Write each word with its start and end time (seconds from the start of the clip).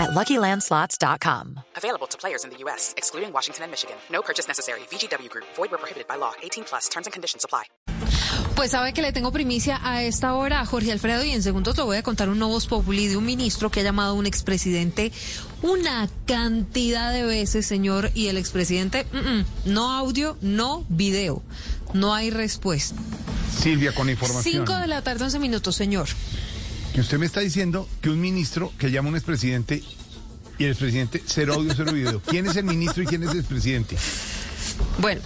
at 0.00 0.10
LuckyLandSlots.com. 0.10 1.60
Available 1.76 2.06
to 2.08 2.16
players 2.18 2.44
in 2.44 2.50
the 2.50 2.56
U.S., 2.64 2.94
excluding 2.96 3.32
Washington 3.32 3.64
and 3.64 3.70
Michigan. 3.70 3.96
No 4.10 4.22
purchase 4.22 4.48
necessary. 4.48 4.80
VGW 4.90 5.28
Group. 5.28 5.46
Void 5.56 5.70
where 5.70 5.78
prohibited 5.78 6.08
by 6.08 6.16
law. 6.16 6.32
18 6.42 6.64
plus. 6.64 6.88
Terms 6.88 7.06
and 7.06 7.12
conditions 7.12 7.44
apply. 7.44 7.64
Pues 8.54 8.72
sabe 8.72 8.92
que 8.92 9.02
le 9.02 9.12
tengo 9.12 9.32
primicia 9.32 9.80
a 9.82 10.02
esta 10.02 10.34
hora 10.34 10.60
a 10.60 10.66
Jorge 10.66 10.92
Alfredo 10.92 11.24
y 11.24 11.30
en 11.30 11.42
segundos 11.42 11.76
le 11.76 11.82
voy 11.82 11.96
a 11.96 12.02
contar 12.02 12.28
un 12.28 12.38
nuevo 12.38 12.58
populi 12.60 13.08
de 13.08 13.16
un 13.16 13.24
ministro 13.24 13.70
que 13.70 13.80
ha 13.80 13.82
llamado 13.82 14.10
a 14.10 14.14
un 14.14 14.26
expresidente 14.26 15.12
una 15.62 16.08
cantidad 16.26 17.12
de 17.12 17.22
veces, 17.22 17.66
señor, 17.66 18.10
y 18.14 18.28
el 18.28 18.36
expresidente, 18.36 19.06
mm, 19.12 19.18
mm, 19.18 19.44
no 19.66 19.92
audio, 19.92 20.36
no 20.40 20.84
video, 20.88 21.42
no 21.94 22.14
hay 22.14 22.30
respuesta. 22.30 23.00
Silvia, 23.58 23.94
con 23.94 24.08
información. 24.08 24.66
Cinco 24.66 24.78
de 24.78 24.86
la 24.86 25.02
tarde, 25.02 25.24
once 25.24 25.38
minutos, 25.38 25.74
señor. 25.76 26.08
Que 26.94 27.00
usted 27.00 27.18
me 27.18 27.26
está 27.26 27.40
diciendo 27.40 27.88
que 28.00 28.10
un 28.10 28.20
ministro 28.20 28.72
que 28.78 28.90
llama 28.90 29.08
a 29.08 29.10
un 29.10 29.16
expresidente 29.16 29.82
y 30.58 30.64
el 30.64 30.70
expresidente 30.70 31.22
cero 31.24 31.54
audio, 31.54 31.72
cero 31.74 31.92
video. 31.92 32.20
¿Quién 32.20 32.46
es 32.46 32.56
el 32.56 32.64
ministro 32.64 33.02
y 33.02 33.06
quién 33.06 33.22
es 33.22 33.30
el 33.30 33.38
expresidente? 33.38 33.96
Bueno. 34.98 35.20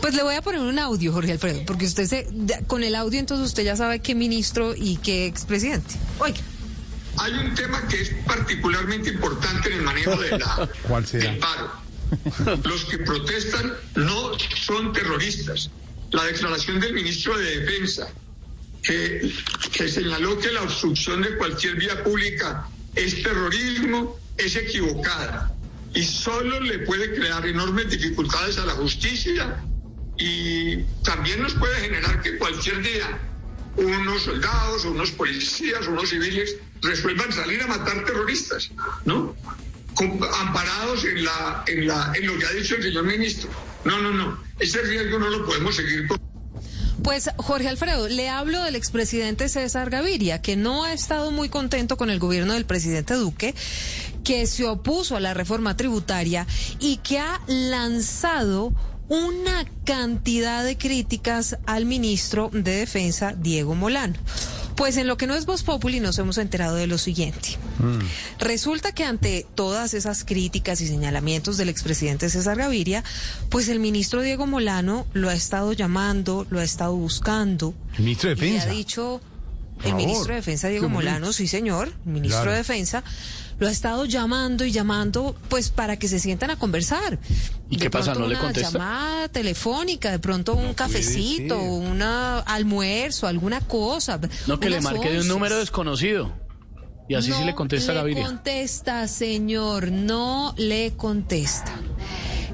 Pues 0.00 0.14
le 0.14 0.22
voy 0.22 0.34
a 0.34 0.42
poner 0.42 0.60
un 0.60 0.78
audio, 0.78 1.12
Jorge 1.12 1.32
Alfredo, 1.32 1.62
porque 1.64 1.86
usted 1.86 2.06
se, 2.06 2.26
con 2.66 2.82
el 2.82 2.94
audio 2.94 3.18
entonces 3.18 3.46
usted 3.46 3.64
ya 3.64 3.76
sabe 3.76 4.00
qué 4.00 4.14
ministro 4.14 4.74
y 4.76 4.96
qué 4.96 5.26
expresidente. 5.26 5.94
Oiga. 6.18 6.38
Hay 7.18 7.32
un 7.32 7.54
tema 7.54 7.86
que 7.88 8.02
es 8.02 8.10
particularmente 8.26 9.10
importante 9.10 9.72
en 9.72 9.78
el 9.78 9.82
manejo 9.82 10.16
de 10.16 10.38
la, 10.38 10.68
¿Cuál 10.88 11.06
será? 11.06 11.30
del 11.30 11.38
paro. 11.38 11.70
Los 12.64 12.84
que 12.84 12.98
protestan 12.98 13.72
no 13.94 14.32
son 14.60 14.92
terroristas. 14.92 15.70
La 16.10 16.24
declaración 16.24 16.78
del 16.78 16.92
ministro 16.92 17.36
de 17.38 17.60
Defensa, 17.60 18.08
que, 18.86 19.32
que 19.72 19.88
señaló 19.88 20.38
que 20.38 20.52
la 20.52 20.62
obstrucción 20.62 21.22
de 21.22 21.36
cualquier 21.36 21.74
vía 21.76 22.02
pública 22.04 22.68
es 22.94 23.22
terrorismo, 23.22 24.18
es 24.36 24.56
equivocada 24.56 25.52
y 25.94 26.02
solo 26.02 26.60
le 26.60 26.80
puede 26.80 27.14
crear 27.14 27.46
enormes 27.46 27.90
dificultades 27.90 28.58
a 28.58 28.66
la 28.66 28.74
justicia 28.74 29.62
y 30.18 30.82
también 31.02 31.42
nos 31.42 31.54
puede 31.54 31.74
generar 31.80 32.22
que 32.22 32.36
cualquier 32.38 32.82
día 32.82 33.18
unos 33.76 34.22
soldados, 34.22 34.84
unos 34.84 35.10
policías, 35.10 35.86
unos 35.86 36.08
civiles 36.08 36.56
resuelvan 36.82 37.32
salir 37.32 37.62
a 37.62 37.66
matar 37.66 38.04
terroristas, 38.04 38.70
¿no? 39.04 39.34
Amparados 40.40 41.04
en, 41.04 41.24
la, 41.24 41.64
en, 41.66 41.86
la, 41.86 42.12
en 42.14 42.26
lo 42.26 42.38
que 42.38 42.46
ha 42.46 42.52
dicho 42.52 42.76
el 42.76 42.82
señor 42.82 43.04
ministro. 43.04 43.50
No, 43.84 44.00
no, 44.00 44.10
no. 44.10 44.42
Ese 44.58 44.82
riesgo 44.82 45.18
no 45.18 45.28
lo 45.28 45.46
podemos 45.46 45.74
seguir 45.76 46.06
con. 46.06 46.25
Pues 47.06 47.30
Jorge 47.36 47.68
Alfredo, 47.68 48.08
le 48.08 48.28
hablo 48.28 48.64
del 48.64 48.74
expresidente 48.74 49.48
César 49.48 49.90
Gaviria, 49.90 50.42
que 50.42 50.56
no 50.56 50.82
ha 50.82 50.92
estado 50.92 51.30
muy 51.30 51.48
contento 51.48 51.96
con 51.96 52.10
el 52.10 52.18
gobierno 52.18 52.54
del 52.54 52.66
presidente 52.66 53.14
Duque, 53.14 53.54
que 54.24 54.44
se 54.48 54.66
opuso 54.66 55.14
a 55.14 55.20
la 55.20 55.32
reforma 55.32 55.76
tributaria 55.76 56.48
y 56.80 56.96
que 56.96 57.20
ha 57.20 57.40
lanzado 57.46 58.72
una 59.08 59.64
cantidad 59.84 60.64
de 60.64 60.76
críticas 60.76 61.58
al 61.64 61.84
ministro 61.84 62.50
de 62.52 62.72
Defensa, 62.72 63.36
Diego 63.38 63.76
Molano. 63.76 64.14
Pues 64.76 64.98
en 64.98 65.06
lo 65.06 65.16
que 65.16 65.26
no 65.26 65.34
es 65.34 65.46
Voz 65.46 65.62
Populi 65.62 66.00
nos 66.00 66.18
hemos 66.18 66.36
enterado 66.38 66.76
de 66.76 66.86
lo 66.86 66.98
siguiente. 66.98 67.56
Resulta 68.38 68.92
que 68.92 69.04
ante 69.04 69.46
todas 69.54 69.94
esas 69.94 70.24
críticas 70.24 70.80
y 70.82 70.86
señalamientos 70.86 71.56
del 71.56 71.70
expresidente 71.70 72.28
César 72.28 72.58
Gaviria, 72.58 73.02
pues 73.48 73.68
el 73.68 73.80
ministro 73.80 74.20
Diego 74.20 74.46
Molano 74.46 75.06
lo 75.14 75.30
ha 75.30 75.34
estado 75.34 75.72
llamando, 75.72 76.46
lo 76.50 76.60
ha 76.60 76.64
estado 76.64 76.94
buscando. 76.94 77.74
El 77.96 78.04
ministro 78.04 78.28
de 78.30 78.36
y 78.36 78.38
le 78.38 78.46
Defensa. 78.48 78.68
ha 78.68 78.72
dicho 78.74 79.20
el 79.84 79.94
ministro 79.94 80.28
de 80.28 80.34
Defensa 80.36 80.68
Diego. 80.68 80.88
Molano, 80.90 81.32
sí 81.32 81.46
señor, 81.48 81.92
ministro 82.04 82.38
Claro. 82.42 82.50
de 82.52 82.56
Defensa, 82.58 83.02
lo 83.58 83.68
ha 83.68 83.70
estado 83.70 84.04
llamando 84.04 84.64
y 84.64 84.72
llamando 84.72 85.34
pues 85.48 85.70
para 85.70 85.96
que 85.98 86.08
se 86.08 86.18
sientan 86.18 86.50
a 86.50 86.56
conversar. 86.58 87.18
¿Y 87.70 87.76
De 87.76 87.82
qué 87.84 87.90
pasa? 87.90 88.14
¿No 88.14 88.20
le 88.26 88.34
una 88.34 88.40
contesta? 88.40 88.70
llamada 88.72 89.28
telefónica, 89.28 90.10
de 90.10 90.18
pronto 90.18 90.54
un 90.54 90.74
cafecito, 90.74 91.58
un 91.58 92.00
almuerzo, 92.02 93.26
alguna 93.26 93.60
cosa. 93.60 94.20
No, 94.46 94.60
que 94.60 94.70
le 94.70 94.80
marque 94.80 95.10
de 95.10 95.20
un 95.20 95.28
número 95.28 95.58
desconocido. 95.58 96.32
Y 97.08 97.14
así 97.14 97.32
sí 97.32 97.38
No 97.40 97.46
le 97.46 97.54
contesta 97.54 97.92
le 97.92 97.98
Gaviria. 98.00 98.26
contesta, 98.26 99.06
señor, 99.06 99.92
no 99.92 100.54
le 100.56 100.92
contesta. 100.96 101.72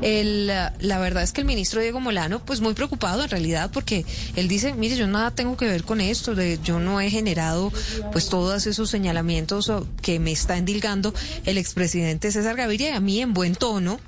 El, 0.02 0.48
la 0.48 0.98
verdad 0.98 1.22
es 1.22 1.32
que 1.32 1.40
el 1.40 1.46
ministro 1.46 1.80
Diego 1.80 2.00
Molano, 2.00 2.44
pues 2.44 2.60
muy 2.60 2.74
preocupado 2.74 3.22
en 3.22 3.30
realidad, 3.30 3.70
porque 3.72 4.04
él 4.34 4.48
dice, 4.48 4.74
mire, 4.74 4.96
yo 4.96 5.06
nada 5.06 5.30
tengo 5.30 5.56
que 5.56 5.66
ver 5.66 5.84
con 5.84 6.00
esto, 6.00 6.34
yo 6.34 6.80
no 6.80 7.00
he 7.00 7.08
generado 7.08 7.72
pues 8.10 8.28
todos 8.28 8.66
esos 8.66 8.91
señalamientos 8.91 9.70
que 10.02 10.18
me 10.18 10.32
está 10.32 10.56
endilgando 10.56 11.14
el 11.44 11.56
expresidente 11.56 12.32
César 12.32 12.56
Gaviria, 12.56 12.91
y 12.91 12.92
a 12.94 13.00
mí 13.00 13.20
en 13.20 13.32
buen 13.32 13.54
tono 13.54 14.00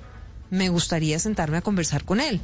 me 0.51 0.69
gustaría 0.69 1.19
sentarme 1.19 1.59
a 1.59 1.63
conversar 1.63 2.05
con 2.05 2.21
él. 2.21 2.41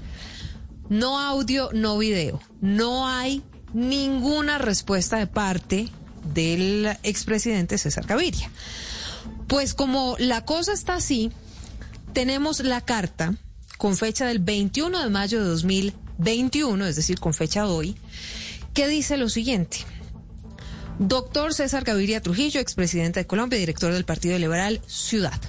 No 0.88 1.18
audio, 1.20 1.70
no 1.72 1.98
video. 1.98 2.40
No 2.60 3.06
hay 3.06 3.42
ninguna 3.72 4.58
respuesta 4.58 5.18
de 5.18 5.26
parte 5.26 5.88
del 6.34 6.86
expresidente 7.02 7.78
César 7.78 8.06
Gaviria. 8.06 8.50
Pues 9.46 9.74
como 9.74 10.16
la 10.18 10.44
cosa 10.44 10.72
está 10.72 10.94
así, 10.94 11.30
tenemos 12.12 12.60
la 12.60 12.80
carta 12.80 13.34
con 13.78 13.96
fecha 13.96 14.26
del 14.26 14.38
21 14.40 15.02
de 15.02 15.10
mayo 15.10 15.40
de 15.40 15.48
2021, 15.48 16.86
es 16.86 16.96
decir, 16.96 17.18
con 17.18 17.32
fecha 17.32 17.62
de 17.62 17.68
hoy, 17.70 17.96
que 18.74 18.88
dice 18.88 19.16
lo 19.16 19.28
siguiente. 19.28 19.78
Doctor 20.98 21.54
César 21.54 21.82
Gaviria 21.84 22.20
Trujillo, 22.20 22.60
expresidente 22.60 23.20
de 23.20 23.26
Colombia, 23.26 23.58
director 23.58 23.92
del 23.92 24.04
Partido 24.04 24.38
Liberal 24.38 24.82
Ciudad. 24.86 25.40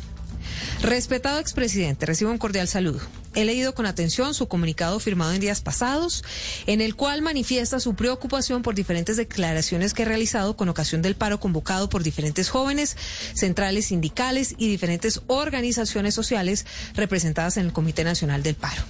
Respetado 0.81 1.39
expresidente, 1.39 2.05
recibo 2.05 2.31
un 2.31 2.37
cordial 2.37 2.67
saludo. 2.67 3.01
He 3.33 3.45
leído 3.45 3.73
con 3.73 3.85
atención 3.85 4.33
su 4.33 4.47
comunicado 4.47 4.99
firmado 4.99 5.31
en 5.31 5.39
días 5.39 5.61
pasados, 5.61 6.23
en 6.67 6.81
el 6.81 6.95
cual 6.95 7.21
manifiesta 7.21 7.79
su 7.79 7.95
preocupación 7.95 8.61
por 8.61 8.75
diferentes 8.75 9.15
declaraciones 9.15 9.93
que 9.93 10.03
ha 10.03 10.05
realizado 10.05 10.57
con 10.57 10.67
ocasión 10.67 11.01
del 11.01 11.15
paro 11.15 11.39
convocado 11.39 11.87
por 11.87 12.03
diferentes 12.03 12.49
jóvenes, 12.49 12.97
centrales 13.33 13.85
sindicales 13.85 14.55
y 14.57 14.67
diferentes 14.69 15.21
organizaciones 15.27 16.13
sociales 16.13 16.65
representadas 16.93 17.55
en 17.55 17.67
el 17.67 17.73
Comité 17.73 18.03
Nacional 18.03 18.43
del 18.43 18.55
Paro. 18.55 18.83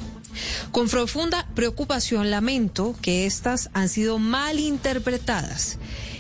Con 0.72 0.90
profunda 0.90 1.48
preocupación 1.54 2.32
lamento 2.32 2.96
que 3.02 3.26
estas 3.26 3.70
han 3.74 3.90
sido 3.90 4.18
mal 4.18 4.60
interpretadas 4.60 5.78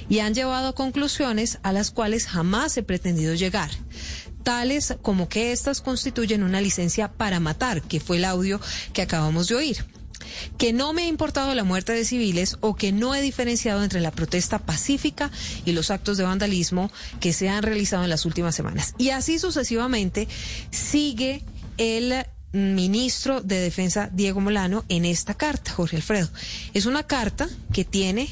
y 0.10 0.20
han 0.20 0.34
llevado 0.34 0.68
a 0.68 0.76
conclusiones 0.76 1.60
a 1.64 1.72
las 1.72 1.90
cuales 1.90 2.28
jamás 2.28 2.76
he 2.78 2.84
pretendido 2.84 3.34
llegar 3.34 3.72
tales 4.42 4.96
como 5.02 5.30
que 5.30 5.52
estas 5.52 5.82
constituyen 5.82 6.44
una 6.44 6.62
licencia 6.62 7.12
para 7.12 7.40
matar, 7.40 7.82
que 7.82 8.00
fue 8.00 8.18
el 8.18 8.26
audio 8.26 8.60
que 8.94 9.02
acabamos 9.02 9.48
de 9.48 9.56
oír. 9.56 9.86
Que 10.58 10.72
no 10.72 10.94
me 10.94 11.04
ha 11.04 11.08
importado 11.08 11.54
la 11.56 11.64
muerte 11.64 11.94
de 11.94 12.06
civiles 12.06 12.58
o 12.62 12.76
que 12.76 12.92
no 12.92 13.16
he 13.16 13.22
diferenciado 13.22 13.84
entre 13.84 14.02
la 14.02 14.12
protesta 14.12 14.60
pacífica 14.60 15.32
y 15.66 15.72
los 15.72 15.92
actos 15.92 16.18
de 16.18 16.24
vandalismo 16.24 16.92
que 17.20 17.34
se 17.34 17.50
han 17.50 17.64
realizado 17.64 18.04
en 18.04 18.10
las 18.10 18.26
últimas 18.26 18.56
semanas. 18.56 18.94
Y 18.98 19.10
así 19.10 19.40
sucesivamente 19.40 20.28
sigue 20.70 21.44
el 21.78 22.26
ministro 22.54 23.42
de 23.42 23.60
Defensa, 23.60 24.10
Diego 24.12 24.42
Molano, 24.42 24.84
en 24.90 25.06
esta 25.06 25.34
carta, 25.34 25.72
Jorge 25.72 25.98
Alfredo. 25.98 26.30
Es 26.74 26.86
una 26.86 27.04
carta 27.04 27.50
que 27.74 27.86
tiene 27.86 28.30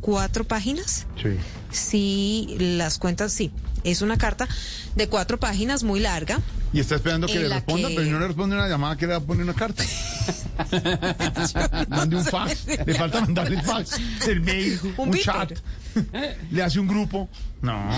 cuatro 0.00 0.44
páginas. 0.44 1.06
Sí. 1.20 1.30
Sí, 1.70 2.56
las 2.58 2.98
cuentas, 2.98 3.32
sí. 3.32 3.50
Es 3.84 4.02
una 4.02 4.18
carta 4.18 4.48
de 4.96 5.08
cuatro 5.08 5.38
páginas 5.38 5.84
muy 5.84 6.00
larga. 6.00 6.40
Y 6.72 6.80
está 6.80 6.96
esperando 6.96 7.26
que 7.26 7.38
le 7.38 7.48
responda, 7.48 7.88
que- 7.88 7.94
pero 7.94 8.10
no 8.10 8.18
le 8.18 8.26
responde 8.26 8.56
una 8.56 8.68
llamada 8.68 8.96
que 8.96 9.06
le 9.06 9.12
va 9.12 9.18
a 9.18 9.22
poner 9.22 9.44
una 9.44 9.54
carta. 9.54 9.84
Mande 11.88 12.16
un 12.16 12.24
fax. 12.24 12.66
Le 12.86 12.94
falta 12.94 13.20
mandarle 13.20 13.56
el 13.56 13.62
fax, 13.62 13.98
el 14.26 14.40
mail, 14.40 14.80
un, 14.96 15.12
chat. 15.12 15.52
Le 16.50 16.62
hace 16.62 16.80
un 16.80 16.88
grupo. 16.88 17.28
No. 17.62 17.90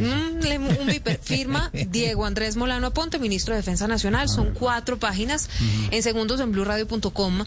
Mm, 0.00 0.80
un 0.80 0.86
viper. 0.86 1.20
Firma 1.22 1.70
Diego 1.72 2.26
Andrés 2.26 2.56
Molano 2.56 2.88
Aponte, 2.88 3.18
ministro 3.18 3.54
de 3.54 3.60
Defensa 3.60 3.86
Nacional. 3.86 4.28
Son 4.28 4.52
cuatro 4.52 4.98
páginas. 4.98 5.48
En 5.90 6.02
segundos 6.02 6.40
en 6.40 6.52
blueradio.com. 6.52 7.44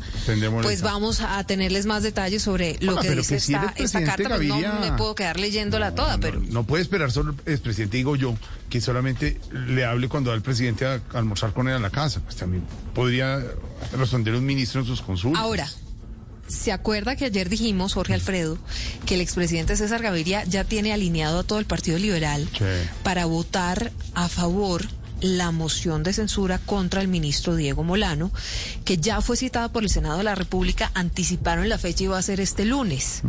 Pues 0.62 0.81
vamos 0.81 1.21
a 1.21 1.44
tenerles 1.45 1.86
más 1.86 2.03
detalles 2.03 2.42
sobre 2.42 2.77
lo 2.80 2.97
que 2.97 3.12
dice 3.12 3.36
que 3.36 3.39
si 3.39 3.53
esta, 3.53 3.74
esta 3.75 4.00
presidente 4.00 4.24
carta. 4.24 4.38
pues 4.38 4.50
no 4.50 4.80
me 4.80 4.92
puedo 4.97 5.15
quedar 5.15 5.39
leyéndola 5.39 5.94
toda, 5.95 6.18
pero. 6.18 6.39
No, 6.39 6.47
no 6.51 6.63
puede 6.63 6.83
esperar 6.83 7.12
solo 7.12 7.36
el 7.45 7.53
expresidente, 7.53 7.97
digo 7.97 8.15
yo, 8.15 8.36
que 8.69 8.81
solamente 8.81 9.39
le 9.51 9.86
hable 9.86 10.09
cuando 10.09 10.30
va 10.30 10.36
el 10.36 10.42
presidente 10.42 10.86
a 10.86 11.01
almorzar 11.13 11.53
con 11.53 11.68
él 11.68 11.75
a 11.75 11.80
la 11.80 11.89
casa. 11.89 12.21
Pues 12.21 12.36
también 12.36 12.63
podría 12.94 13.44
responder 13.97 14.36
un 14.36 14.45
ministro 14.45 14.81
en 14.81 14.88
sus 14.88 15.01
consultas. 15.01 15.42
Ahora, 15.42 15.69
se 16.47 16.71
acuerda 16.71 17.15
que 17.15 17.25
ayer 17.25 17.50
dijimos, 17.50 17.94
Jorge 17.94 18.13
Alfredo, 18.13 18.57
que 19.06 19.15
el 19.15 19.21
expresidente 19.21 19.75
César 19.75 20.01
Gaviria 20.01 20.44
ya 20.45 20.63
tiene 20.63 20.94
alineado 20.94 21.39
a 21.39 21.44
todo 21.44 21.59
el 21.59 21.65
Partido 21.65 21.97
Liberal 21.97 22.47
Sí. 22.57 22.63
para 23.03 23.25
votar 23.25 23.92
a 24.13 24.30
favor 24.30 24.86
la 25.21 25.51
moción 25.51 26.03
de 26.03 26.12
censura 26.13 26.59
contra 26.59 27.01
el 27.01 27.07
ministro 27.07 27.56
Diego 27.56 27.83
Molano, 27.83 28.31
que 28.83 28.97
ya 28.97 29.21
fue 29.21 29.38
citada 29.38 29.69
por 29.69 29.83
el 29.83 29.89
Senado 29.89 30.18
de 30.18 30.24
la 30.25 30.36
República, 30.36 30.92
anticiparon 30.94 31.69
la 31.69 31.77
fecha 31.77 32.03
y 32.03 32.07
va 32.07 32.18
a 32.18 32.21
ser 32.21 32.39
este 32.42 32.65
lunes. 32.65 33.21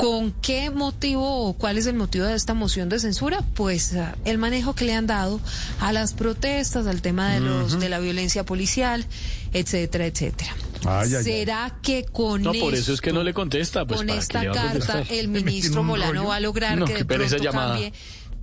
¿Con 0.00 0.32
qué 0.40 0.70
motivo 0.70 1.46
o 1.48 1.52
cuál 1.52 1.76
es 1.76 1.86
el 1.86 1.94
motivo 1.94 2.24
de 2.24 2.34
esta 2.34 2.54
moción 2.54 2.88
de 2.88 2.98
censura? 2.98 3.44
Pues 3.54 3.94
ah, 3.94 4.16
el 4.24 4.38
manejo 4.38 4.74
que 4.74 4.86
le 4.86 4.94
han 4.94 5.06
dado 5.06 5.40
a 5.78 5.92
las 5.92 6.14
protestas, 6.14 6.86
al 6.86 7.02
tema 7.02 7.32
de 7.34 7.40
los 7.40 7.78
de 7.78 7.88
la 7.88 7.98
violencia 7.98 8.44
policial, 8.44 9.04
etcétera, 9.52 10.06
etcétera. 10.06 10.54
Ay, 10.86 11.08
ay, 11.10 11.14
ay. 11.16 11.24
¿Será 11.24 11.78
que 11.82 12.04
con 12.04 12.42
No, 12.42 12.52
por 12.54 12.74
eso 12.74 12.92
es 12.94 13.00
que 13.00 13.12
no 13.12 13.22
le 13.22 13.34
contesta. 13.34 13.84
Pues, 13.84 13.98
con 13.98 14.06
¿para 14.06 14.18
qué 14.18 14.22
esta 14.22 14.52
carta 14.52 15.02
el 15.10 15.28
ministro 15.40 15.82
Molano 15.82 16.26
va 16.28 16.36
a 16.36 16.40
lograr 16.40 16.78
No, 16.78 16.86
que 16.86 16.94
de 16.94 17.04
pronto 17.04 17.36
llamada. 17.36 17.74
cambie 17.74 17.92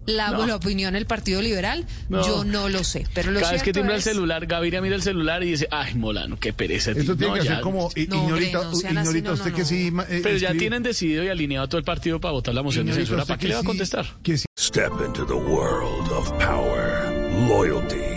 la, 0.07 0.31
No. 0.31 0.47
la 0.47 0.55
opinión 0.55 0.93
del 0.93 1.05
Partido 1.05 1.41
Liberal? 1.41 1.85
No. 2.09 2.25
Yo 2.25 2.43
no 2.43 2.67
lo 2.69 2.83
sé, 2.83 3.05
pero 3.13 3.29
lo 3.31 3.39
Cada 3.39 3.51
vez 3.51 3.61
que 3.61 3.65
cierto 3.65 3.77
tiembla 3.77 3.93
el 3.93 3.99
es- 3.99 4.05
celular, 4.05 4.45
Gaviria 4.47 4.81
mira 4.81 4.95
el 4.95 5.03
celular 5.03 5.43
y 5.43 5.51
dice, 5.51 5.67
ay, 5.69 5.93
Molano, 5.93 6.39
qué 6.39 6.51
pereza. 6.53 6.93
tío". 6.93 7.03
Eso 7.03 7.15
tiene 7.15 7.33
No, 7.35 7.39
que 7.39 7.45
ya- 7.47 7.53
ser 7.55 7.61
como 7.61 7.89
i- 7.95 8.07
No, 8.07 8.21
hombre, 8.23 8.45
ignorita, 8.47 8.63
no 8.63 8.75
sean 8.75 8.97
así, 8.97 9.07
ignorita 9.09 9.27
no, 9.29 9.33
usted 9.35 9.49
no, 9.51 9.55
que 9.55 9.61
no. 9.61 9.67
sí. 9.67 9.91
eh, 10.09 10.19
Pero 10.23 10.37
ya 10.37 10.53
tienen 10.53 10.81
decidido 10.81 11.23
y 11.23 11.27
alineado 11.29 11.65
a 11.65 11.69
todo 11.69 11.77
el 11.77 11.85
partido 11.85 12.19
para 12.19 12.31
votar 12.31 12.55
la 12.55 12.63
moción 12.63 12.87
de 12.87 12.93
censura. 12.93 13.25
¿Para 13.25 13.37
qué 13.37 13.41
que 13.43 13.47
le 13.49 13.53
va 13.55 13.61
a 13.61 13.63
contestar? 13.63 14.05
que 14.23 14.37
sí 14.37 14.45
Step 14.59 14.91
into 15.05 15.25
the 15.25 15.33
world 15.33 16.11
of 16.11 16.31
power, 16.33 17.11
loyalty, 17.47 18.16